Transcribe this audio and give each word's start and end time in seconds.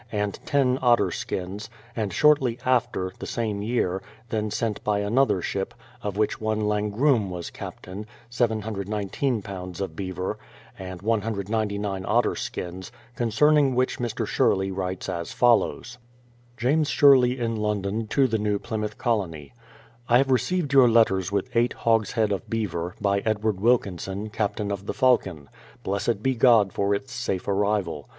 and 0.11 0.39
10 0.47 0.79
otter 0.81 1.11
skins; 1.11 1.69
and 1.95 2.11
shortly 2.11 2.57
after, 2.65 3.13
the 3.19 3.27
same 3.27 3.61
year, 3.61 4.01
then 4.29 4.49
sent 4.49 4.83
by 4.83 4.97
another 4.97 5.43
ship, 5.43 5.75
of 6.01 6.17
which 6.17 6.41
one 6.41 6.61
Langrume 6.61 7.29
was 7.29 7.51
captain, 7.51 8.07
719 8.31 9.43
lbs. 9.43 9.79
of 9.79 9.95
beaver, 9.95 10.39
and 10.79 11.03
199 11.03 12.03
otter 12.07 12.35
skins, 12.35 12.91
concerning 13.15 13.75
which 13.75 13.99
Mr. 13.99 14.25
Sherley 14.25 14.71
writes 14.75 15.07
as 15.07 15.31
follows. 15.33 15.99
James 16.57 16.89
Sherley 16.89 17.37
in 17.39 17.55
London 17.55 18.07
to 18.07 18.25
the 18.25 18.39
New 18.39 18.57
Plymouth 18.57 18.97
Colony: 18.97 19.53
I 20.09 20.17
have 20.17 20.31
received 20.31 20.73
your 20.73 20.89
letters 20.89 21.31
with 21.31 21.55
eight 21.55 21.73
hogshead 21.73 22.31
of 22.31 22.49
beaver, 22.49 22.95
by 22.99 23.19
Edward 23.19 23.59
Wilkinson, 23.59 24.31
captain 24.31 24.71
of 24.71 24.87
the 24.87 24.95
Falcon. 24.95 25.47
Blessed 25.83 26.23
be 26.23 26.33
God 26.33 26.73
for 26.73 26.95
its 26.95 27.13
safe 27.13 27.47
arrival. 27.47 28.09